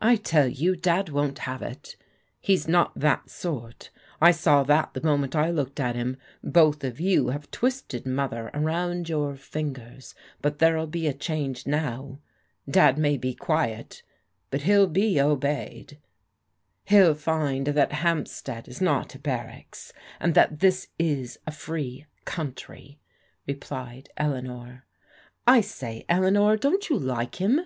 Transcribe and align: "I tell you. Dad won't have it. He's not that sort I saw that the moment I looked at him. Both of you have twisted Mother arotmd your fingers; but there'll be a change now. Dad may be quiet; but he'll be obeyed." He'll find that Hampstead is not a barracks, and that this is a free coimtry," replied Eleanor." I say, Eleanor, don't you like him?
"I 0.00 0.14
tell 0.14 0.46
you. 0.46 0.76
Dad 0.76 1.08
won't 1.08 1.40
have 1.40 1.62
it. 1.62 1.96
He's 2.38 2.68
not 2.68 2.92
that 2.94 3.28
sort 3.28 3.90
I 4.20 4.30
saw 4.30 4.62
that 4.62 4.94
the 4.94 5.02
moment 5.02 5.34
I 5.34 5.50
looked 5.50 5.80
at 5.80 5.96
him. 5.96 6.16
Both 6.44 6.84
of 6.84 7.00
you 7.00 7.30
have 7.30 7.50
twisted 7.50 8.06
Mother 8.06 8.52
arotmd 8.54 9.08
your 9.08 9.34
fingers; 9.34 10.14
but 10.40 10.60
there'll 10.60 10.86
be 10.86 11.08
a 11.08 11.12
change 11.12 11.66
now. 11.66 12.20
Dad 12.70 12.98
may 12.98 13.16
be 13.16 13.34
quiet; 13.34 14.04
but 14.52 14.62
he'll 14.62 14.86
be 14.86 15.20
obeyed." 15.20 15.98
He'll 16.84 17.16
find 17.16 17.66
that 17.66 17.94
Hampstead 17.94 18.68
is 18.68 18.80
not 18.80 19.16
a 19.16 19.18
barracks, 19.18 19.92
and 20.20 20.34
that 20.34 20.60
this 20.60 20.86
is 21.00 21.36
a 21.48 21.50
free 21.50 22.06
coimtry," 22.24 22.98
replied 23.44 24.08
Eleanor." 24.16 24.84
I 25.48 25.62
say, 25.62 26.04
Eleanor, 26.08 26.56
don't 26.56 26.88
you 26.88 26.96
like 26.96 27.40
him? 27.40 27.62